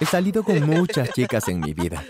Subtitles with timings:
[0.00, 2.04] He salido con muchas chicas en mi vida,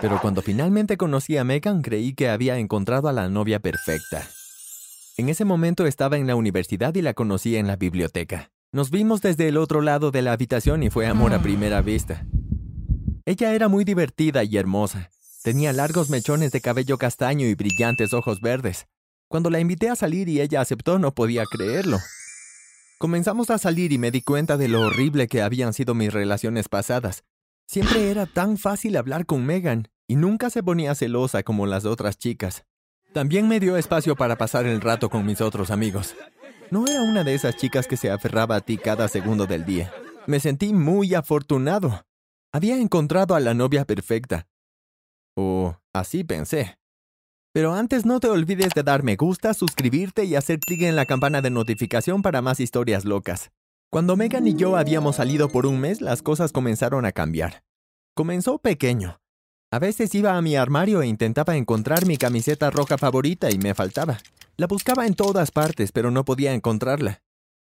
[0.00, 4.28] pero cuando finalmente conocí a Megan creí que había encontrado a la novia perfecta.
[5.16, 8.50] En ese momento estaba en la universidad y la conocí en la biblioteca.
[8.72, 12.26] Nos vimos desde el otro lado de la habitación y fue amor a primera vista.
[13.24, 15.10] Ella era muy divertida y hermosa.
[15.42, 18.86] Tenía largos mechones de cabello castaño y brillantes ojos verdes.
[19.28, 21.98] Cuando la invité a salir y ella aceptó, no podía creerlo.
[23.00, 26.68] Comenzamos a salir y me di cuenta de lo horrible que habían sido mis relaciones
[26.68, 27.22] pasadas.
[27.64, 32.18] Siempre era tan fácil hablar con Megan y nunca se ponía celosa como las otras
[32.18, 32.64] chicas.
[33.12, 36.16] También me dio espacio para pasar el rato con mis otros amigos.
[36.72, 39.92] No era una de esas chicas que se aferraba a ti cada segundo del día.
[40.26, 42.04] Me sentí muy afortunado.
[42.52, 44.48] Había encontrado a la novia perfecta.
[45.36, 46.77] O así pensé.
[47.58, 51.06] Pero antes no te olvides de dar me gusta, suscribirte y hacer clic en la
[51.06, 53.50] campana de notificación para más historias locas.
[53.90, 57.64] Cuando Megan y yo habíamos salido por un mes, las cosas comenzaron a cambiar.
[58.14, 59.18] Comenzó pequeño.
[59.72, 63.74] A veces iba a mi armario e intentaba encontrar mi camiseta roja favorita y me
[63.74, 64.18] faltaba.
[64.56, 67.22] La buscaba en todas partes, pero no podía encontrarla.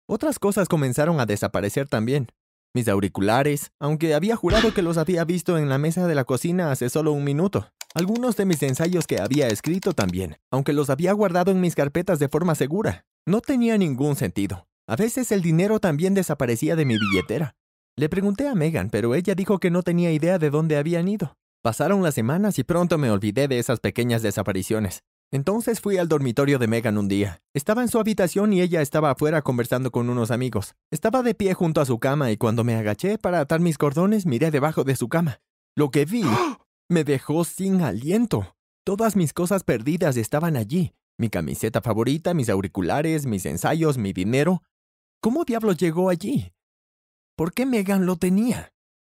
[0.06, 2.28] Otras cosas comenzaron a desaparecer también.
[2.74, 6.74] Mis auriculares, aunque había jurado que los había visto en la mesa de la cocina
[6.74, 7.70] hace solo un minuto.
[7.94, 12.20] Algunos de mis ensayos que había escrito también, aunque los había guardado en mis carpetas
[12.20, 13.06] de forma segura.
[13.26, 14.68] No tenía ningún sentido.
[14.88, 17.56] A veces el dinero también desaparecía de mi billetera.
[17.98, 21.36] Le pregunté a Megan, pero ella dijo que no tenía idea de dónde habían ido.
[21.64, 25.04] Pasaron las semanas y pronto me olvidé de esas pequeñas desapariciones.
[25.32, 27.42] Entonces fui al dormitorio de Megan un día.
[27.54, 30.76] Estaba en su habitación y ella estaba afuera conversando con unos amigos.
[30.90, 34.26] Estaba de pie junto a su cama y cuando me agaché para atar mis cordones
[34.26, 35.42] miré debajo de su cama.
[35.76, 36.24] Lo que vi
[36.90, 38.56] me dejó sin aliento.
[38.86, 40.94] Todas mis cosas perdidas estaban allí.
[41.18, 44.64] Mi camiseta favorita, mis auriculares, mis ensayos, mi dinero.
[45.22, 46.54] ¿Cómo diablos llegó allí?
[47.36, 48.74] ¿Por qué Megan lo tenía?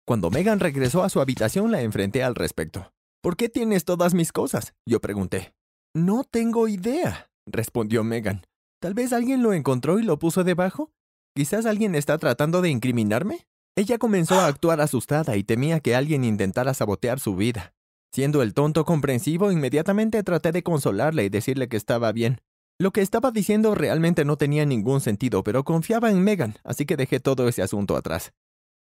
[0.06, 2.92] Cuando Megan regresó a su habitación la enfrenté al respecto.
[3.22, 4.74] ¿Por qué tienes todas mis cosas?
[4.86, 5.54] Yo pregunté.
[5.94, 8.42] No tengo idea, respondió Megan.
[8.80, 10.90] ¿Tal vez alguien lo encontró y lo puso debajo?
[11.36, 13.46] ¿Quizás alguien está tratando de incriminarme?
[13.80, 17.72] Ella comenzó a actuar asustada y temía que alguien intentara sabotear su vida.
[18.12, 22.42] Siendo el tonto comprensivo, inmediatamente traté de consolarla y decirle que estaba bien.
[22.78, 26.98] Lo que estaba diciendo realmente no tenía ningún sentido, pero confiaba en Megan, así que
[26.98, 28.34] dejé todo ese asunto atrás.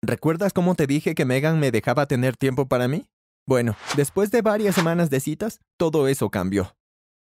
[0.00, 3.08] ¿Recuerdas cómo te dije que Megan me dejaba tener tiempo para mí?
[3.48, 6.76] Bueno, después de varias semanas de citas, todo eso cambió.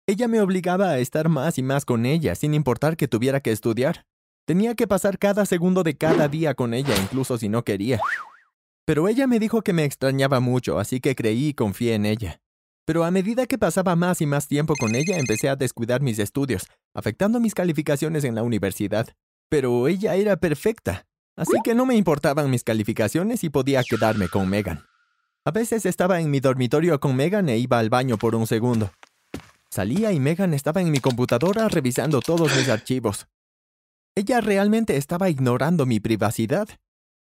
[0.06, 3.52] Ella me obligaba a estar más y más con ella, sin importar que tuviera que
[3.52, 4.06] estudiar.
[4.48, 8.00] Tenía que pasar cada segundo de cada día con ella, incluso si no quería.
[8.86, 12.40] Pero ella me dijo que me extrañaba mucho, así que creí y confié en ella.
[12.86, 16.18] Pero a medida que pasaba más y más tiempo con ella, empecé a descuidar mis
[16.18, 19.10] estudios, afectando mis calificaciones en la universidad.
[19.50, 21.06] Pero ella era perfecta,
[21.36, 24.86] así que no me importaban mis calificaciones y podía quedarme con Megan.
[25.44, 28.92] A veces estaba en mi dormitorio con Megan e iba al baño por un segundo.
[29.70, 33.28] Salía y Megan estaba en mi computadora revisando todos mis archivos.
[34.18, 36.68] Ella realmente estaba ignorando mi privacidad.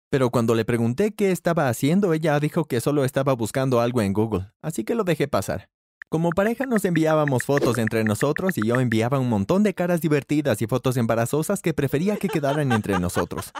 [0.09, 4.11] Pero cuando le pregunté qué estaba haciendo, ella dijo que solo estaba buscando algo en
[4.11, 5.69] Google, así que lo dejé pasar.
[6.09, 10.61] Como pareja nos enviábamos fotos entre nosotros y yo enviaba un montón de caras divertidas
[10.61, 13.53] y fotos embarazosas que prefería que quedaran entre nosotros.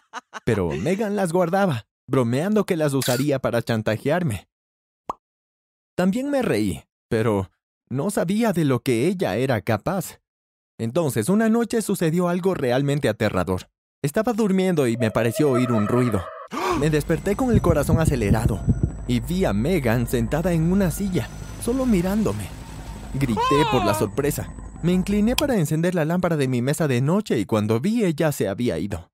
[0.44, 4.50] Pero Megan las guardaba, bromeando que las usaría para chantajearme.
[5.96, 7.50] También me reí, pero
[7.90, 10.21] no sabía de lo que ella era capaz.
[10.82, 13.70] Entonces, una noche sucedió algo realmente aterrador.
[14.02, 16.24] Estaba durmiendo y me pareció oír un ruido.
[16.80, 18.60] Me desperté con el corazón acelerado
[19.08, 21.28] y vi a Megan sentada en una silla,
[21.64, 22.48] solo mirándome.
[23.14, 24.52] Grité por la sorpresa.
[24.82, 28.32] Me incliné para encender la lámpara de mi mesa de noche y cuando vi ella
[28.32, 29.12] se había ido.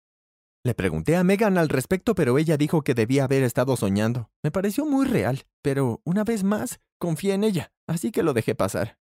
[0.63, 4.29] Le pregunté a Megan al respecto, pero ella dijo que debía haber estado soñando.
[4.41, 8.55] Me pareció muy real, pero una vez más confié en ella, así que lo dejé
[8.55, 8.97] pasar.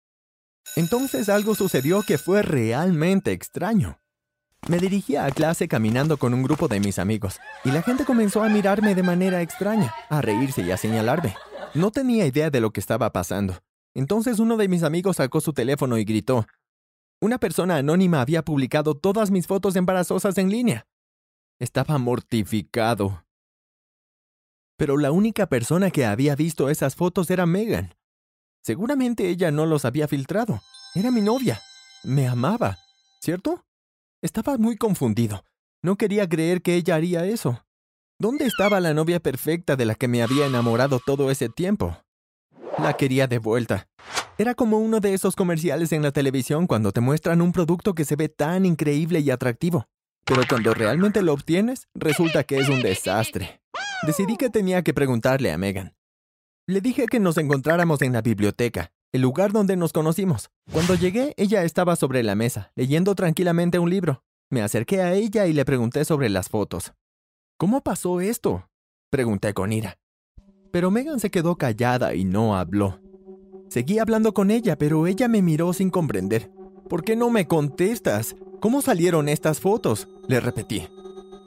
[0.74, 4.00] Entonces algo sucedió que fue realmente extraño.
[4.68, 8.42] Me dirigía a clase caminando con un grupo de mis amigos, y la gente comenzó
[8.42, 11.36] a mirarme de manera extraña, a reírse y a señalarme.
[11.74, 13.58] No tenía idea de lo que estaba pasando.
[13.94, 16.46] Entonces uno de mis amigos sacó su teléfono y gritó.
[17.20, 20.86] Una persona anónima había publicado todas mis fotos embarazosas en línea.
[21.58, 23.24] Estaba mortificado.
[24.76, 27.94] Pero la única persona que había visto esas fotos era Megan.
[28.66, 30.60] Seguramente ella no los había filtrado.
[30.96, 31.62] Era mi novia.
[32.02, 32.78] Me amaba.
[33.20, 33.64] ¿Cierto?
[34.20, 35.44] Estaba muy confundido.
[35.84, 37.64] No quería creer que ella haría eso.
[38.18, 41.96] ¿Dónde estaba la novia perfecta de la que me había enamorado todo ese tiempo?
[42.76, 43.86] La quería de vuelta.
[44.36, 48.04] Era como uno de esos comerciales en la televisión cuando te muestran un producto que
[48.04, 49.86] se ve tan increíble y atractivo.
[50.24, 53.60] Pero cuando realmente lo obtienes, resulta que es un desastre.
[54.02, 55.95] Decidí que tenía que preguntarle a Megan.
[56.68, 60.50] Le dije que nos encontráramos en la biblioteca, el lugar donde nos conocimos.
[60.72, 64.24] Cuando llegué, ella estaba sobre la mesa, leyendo tranquilamente un libro.
[64.50, 66.92] Me acerqué a ella y le pregunté sobre las fotos.
[67.56, 68.68] ¿Cómo pasó esto?
[69.10, 69.98] Pregunté con ira.
[70.72, 72.98] Pero Megan se quedó callada y no habló.
[73.68, 76.50] Seguí hablando con ella, pero ella me miró sin comprender.
[76.88, 78.34] ¿Por qué no me contestas?
[78.58, 80.08] ¿Cómo salieron estas fotos?
[80.26, 80.88] Le repetí.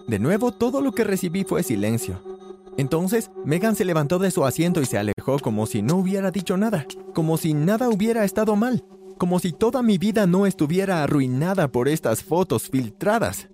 [0.07, 2.38] De nuevo, todo lo que recibí fue silencio.
[2.79, 6.55] Entonces, Megan se levantó de su asiento y se alejó como si no hubiera dicho
[6.55, 8.85] nada, como si nada hubiera estado mal,
[9.17, 13.49] como si toda mi vida no estuviera arruinada por estas fotos filtradas.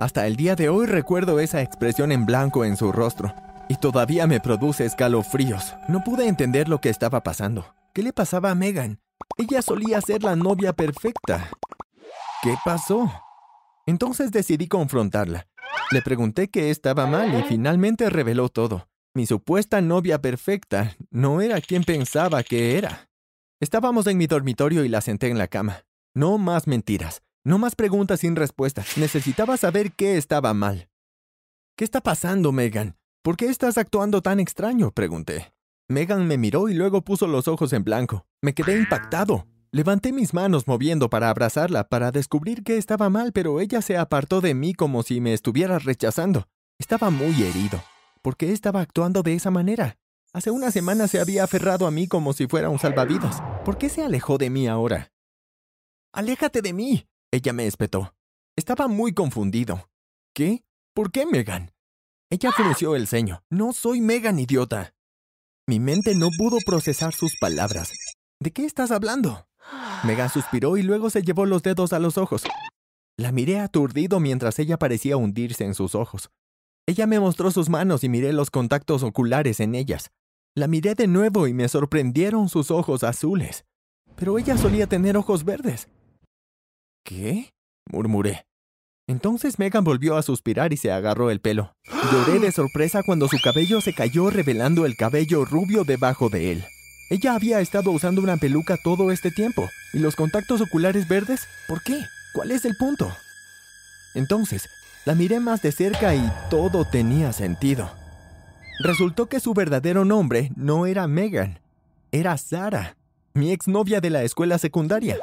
[0.00, 3.34] Hasta el día de hoy recuerdo esa expresión en blanco en su rostro,
[3.68, 5.74] y todavía me produce escalofríos.
[5.86, 7.66] No pude entender lo que estaba pasando.
[7.92, 9.00] ¿Qué le pasaba a Megan?
[9.36, 11.50] Ella solía ser la novia perfecta.
[12.42, 13.12] ¿Qué pasó?
[13.84, 15.46] Entonces decidí confrontarla.
[15.92, 18.88] Le pregunté qué estaba mal y finalmente reveló todo.
[19.14, 23.08] Mi supuesta novia perfecta no era quien pensaba que era.
[23.60, 25.84] Estábamos en mi dormitorio y la senté en la cama.
[26.12, 28.84] No más mentiras, no más preguntas sin respuesta.
[28.96, 30.88] Necesitaba saber qué estaba mal.
[31.76, 32.96] ¿Qué está pasando, Megan?
[33.22, 34.90] ¿Por qué estás actuando tan extraño?
[34.90, 35.52] pregunté.
[35.88, 38.26] Megan me miró y luego puso los ojos en blanco.
[38.42, 39.46] Me quedé impactado.
[39.76, 44.40] Levanté mis manos moviendo para abrazarla, para descubrir que estaba mal, pero ella se apartó
[44.40, 46.48] de mí como si me estuviera rechazando.
[46.78, 47.84] Estaba muy herido.
[48.22, 49.98] ¿Por qué estaba actuando de esa manera?
[50.32, 53.42] Hace una semana se había aferrado a mí como si fuera un salvavidas.
[53.66, 55.12] ¿Por qué se alejó de mí ahora?
[56.14, 58.14] Aléjate de mí, ella me espetó.
[58.56, 59.90] Estaba muy confundido.
[60.32, 60.64] ¿Qué?
[60.94, 61.70] ¿Por qué, Megan?
[62.30, 63.44] Ella frunció el ceño.
[63.50, 64.94] No soy Megan, idiota.
[65.66, 67.92] Mi mente no pudo procesar sus palabras.
[68.40, 69.46] ¿De qué estás hablando?
[70.04, 72.44] Megan suspiró y luego se llevó los dedos a los ojos.
[73.16, 76.30] La miré aturdido mientras ella parecía hundirse en sus ojos.
[76.86, 80.10] Ella me mostró sus manos y miré los contactos oculares en ellas.
[80.54, 83.64] La miré de nuevo y me sorprendieron sus ojos azules.
[84.16, 85.88] Pero ella solía tener ojos verdes.
[87.04, 87.52] ¿Qué?
[87.90, 88.46] murmuré.
[89.08, 91.72] Entonces Megan volvió a suspirar y se agarró el pelo.
[92.12, 96.64] Lloré de sorpresa cuando su cabello se cayó revelando el cabello rubio debajo de él.
[97.08, 99.68] Ella había estado usando una peluca todo este tiempo.
[99.92, 101.46] ¿Y los contactos oculares verdes?
[101.68, 102.00] ¿Por qué?
[102.34, 103.10] ¿Cuál es el punto?
[104.14, 104.68] Entonces,
[105.04, 107.90] la miré más de cerca y todo tenía sentido.
[108.80, 111.60] Resultó que su verdadero nombre no era Megan,
[112.10, 112.96] era Sara,
[113.34, 115.16] mi exnovia de la escuela secundaria.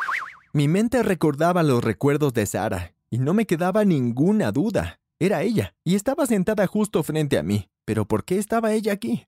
[0.53, 4.99] Mi mente recordaba los recuerdos de Sara y no me quedaba ninguna duda.
[5.19, 7.69] Era ella y estaba sentada justo frente a mí.
[7.85, 9.27] Pero ¿por qué estaba ella aquí?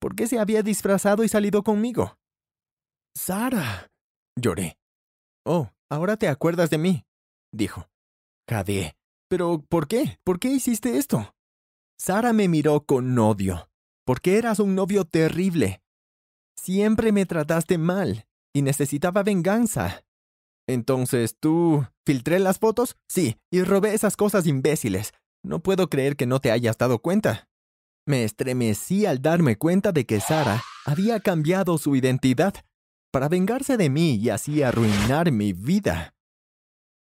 [0.00, 2.18] ¿Por qué se había disfrazado y salido conmigo?
[3.16, 3.88] Sara.
[4.36, 4.78] Lloré.
[5.46, 7.04] Oh, ahora te acuerdas de mí,
[7.52, 7.88] dijo.
[8.48, 8.96] Jadeé.
[9.28, 10.18] ¿Pero por qué?
[10.24, 11.34] ¿Por qué hiciste esto?
[11.98, 13.70] Sara me miró con odio.
[14.04, 15.82] Porque eras un novio terrible.
[16.56, 20.04] Siempre me trataste mal y necesitaba venganza.
[20.66, 22.96] Entonces, ¿tú filtré las fotos?
[23.08, 25.12] Sí, y robé esas cosas imbéciles.
[25.42, 27.48] No puedo creer que no te hayas dado cuenta.
[28.06, 32.54] Me estremecí al darme cuenta de que Sara había cambiado su identidad
[33.10, 36.14] para vengarse de mí y así arruinar mi vida.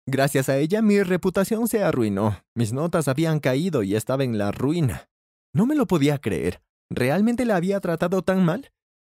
[0.06, 4.50] Gracias a ella mi reputación se arruinó, mis notas habían caído y estaba en la
[4.50, 5.08] ruina.
[5.54, 6.60] No me lo podía creer.
[6.90, 8.70] ¿Realmente la había tratado tan mal?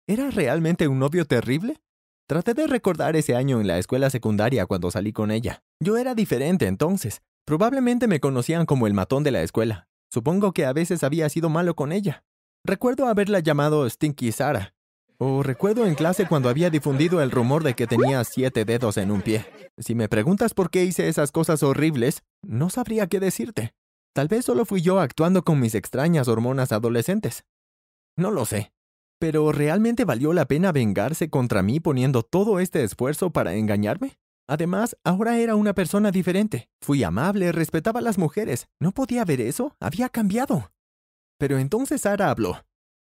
[0.08, 1.80] ¿Era realmente un novio terrible?
[2.28, 5.64] Traté de recordar ese año en la escuela secundaria cuando salí con ella.
[5.80, 7.22] Yo era diferente entonces.
[7.46, 9.89] Probablemente me conocían como el matón de la escuela.
[10.12, 12.24] Supongo que a veces había sido malo con ella.
[12.66, 14.74] Recuerdo haberla llamado Stinky Sara.
[15.18, 19.12] O recuerdo en clase cuando había difundido el rumor de que tenía siete dedos en
[19.12, 19.46] un pie.
[19.78, 23.74] Si me preguntas por qué hice esas cosas horribles, no sabría qué decirte.
[24.14, 27.46] Tal vez solo fui yo actuando con mis extrañas hormonas adolescentes.
[28.18, 28.72] No lo sé.
[29.20, 34.18] Pero ¿realmente valió la pena vengarse contra mí poniendo todo este esfuerzo para engañarme?
[34.50, 36.70] Además, ahora era una persona diferente.
[36.82, 38.68] Fui amable, respetaba a las mujeres.
[38.80, 39.76] ¿No podía ver eso?
[39.80, 40.72] Había cambiado.
[41.38, 42.66] Pero entonces Sara habló.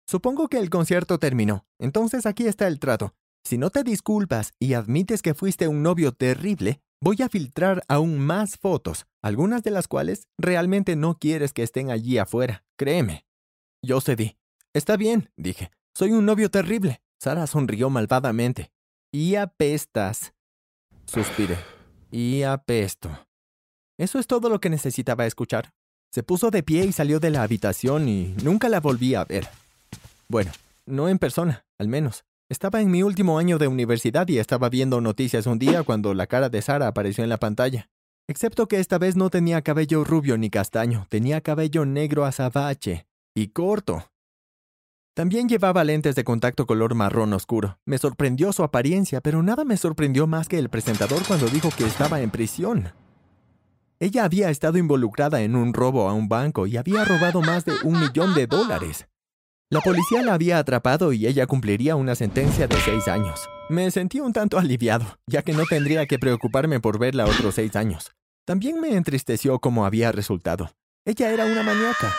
[0.06, 1.64] Supongo que el concierto terminó.
[1.78, 3.14] Entonces aquí está el trato.
[3.44, 8.18] Si no te disculpas y admites que fuiste un novio terrible, voy a filtrar aún
[8.18, 12.62] más fotos, algunas de las cuales realmente no quieres que estén allí afuera.
[12.76, 13.24] Créeme.
[13.82, 14.36] Yo cedí.
[14.74, 15.70] Está bien, dije.
[15.94, 17.00] Soy un novio terrible.
[17.18, 18.70] Sara sonrió malvadamente.
[19.10, 20.34] Y apestas.
[21.06, 21.58] Suspiré.
[22.10, 23.10] Y apesto.
[23.98, 25.72] Eso es todo lo que necesitaba escuchar.
[26.10, 29.48] Se puso de pie y salió de la habitación y nunca la volví a ver.
[30.28, 30.52] Bueno,
[30.86, 32.24] no en persona, al menos.
[32.50, 36.26] Estaba en mi último año de universidad y estaba viendo noticias un día cuando la
[36.26, 37.88] cara de Sara apareció en la pantalla.
[38.28, 43.48] Excepto que esta vez no tenía cabello rubio ni castaño, tenía cabello negro azabache y
[43.48, 44.11] corto.
[45.14, 47.78] También llevaba lentes de contacto color marrón oscuro.
[47.84, 51.84] Me sorprendió su apariencia, pero nada me sorprendió más que el presentador cuando dijo que
[51.84, 52.92] estaba en prisión.
[54.00, 57.74] Ella había estado involucrada en un robo a un banco y había robado más de
[57.84, 59.06] un millón de dólares.
[59.68, 63.48] La policía la había atrapado y ella cumpliría una sentencia de seis años.
[63.68, 67.76] Me sentí un tanto aliviado, ya que no tendría que preocuparme por verla otros seis
[67.76, 68.12] años.
[68.46, 70.70] También me entristeció cómo había resultado.
[71.04, 72.14] Ella era una maníaca.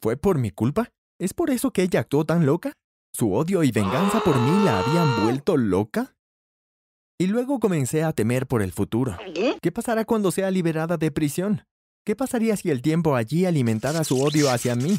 [0.00, 0.90] ¿Fue por mi culpa?
[1.20, 2.72] ¿Es por eso que ella actuó tan loca?
[3.12, 6.16] ¿Su odio y venganza por mí la habían vuelto loca?
[7.18, 9.18] Y luego comencé a temer por el futuro.
[9.60, 11.66] ¿Qué pasará cuando sea liberada de prisión?
[12.06, 14.96] ¿Qué pasaría si el tiempo allí alimentara su odio hacia mí?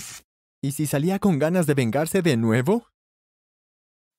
[0.61, 2.85] ¿Y si salía con ganas de vengarse de nuevo?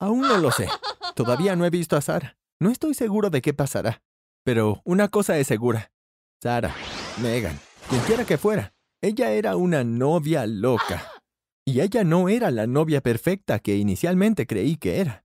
[0.00, 0.68] Aún no lo sé.
[1.14, 2.36] Todavía no he visto a Sara.
[2.58, 4.02] No estoy seguro de qué pasará.
[4.42, 5.92] Pero una cosa es segura.
[6.42, 6.74] Sara,
[7.22, 11.11] Megan, quien quiera que fuera, ella era una novia loca.
[11.64, 15.21] Y ella no era la novia perfecta que inicialmente creí que era.